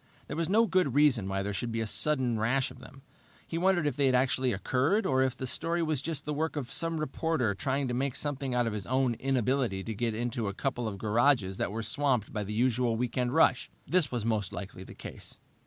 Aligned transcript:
There 0.25 0.35
was 0.35 0.49
no 0.49 0.65
good 0.65 0.95
reason 0.95 1.29
why 1.29 1.43
there 1.43 1.53
should 1.53 1.71
be 1.71 1.79
a 1.79 1.85
sudden 1.85 2.39
rash 2.39 2.71
of 2.71 2.79
them. 2.79 3.03
He 3.47 3.59
wondered 3.59 3.85
if 3.85 3.95
they 3.95 4.07
had 4.07 4.15
actually 4.15 4.51
occurred, 4.51 5.05
or 5.05 5.21
if 5.21 5.37
the 5.37 5.45
story 5.45 5.83
was 5.83 6.01
just 6.01 6.25
the 6.25 6.33
work 6.33 6.55
of 6.55 6.71
some 6.71 6.99
reporter 6.99 7.53
trying 7.53 7.87
to 7.87 7.93
make 7.93 8.15
something 8.15 8.55
out 8.55 8.65
of 8.65 8.73
his 8.73 8.87
own 8.87 9.13
inability 9.19 9.83
to 9.83 9.93
get 9.93 10.15
into 10.15 10.47
a 10.47 10.55
couple 10.55 10.87
of 10.87 10.97
garages 10.97 11.57
that 11.57 11.71
were 11.71 11.83
swamped 11.83 12.33
by 12.33 12.43
the 12.43 12.51
usual 12.51 12.95
weekend 12.95 13.31
rush. 13.33 13.69
This 13.85 14.11
was 14.11 14.25
most 14.25 14.51
likely 14.51 14.83
the 14.83 14.95
case. 14.95 15.37